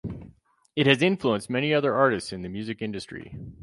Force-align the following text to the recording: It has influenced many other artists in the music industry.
It 0.75 0.87
has 0.87 1.03
influenced 1.03 1.47
many 1.47 1.75
other 1.75 1.93
artists 1.93 2.33
in 2.33 2.41
the 2.41 2.49
music 2.49 2.81
industry. 2.81 3.37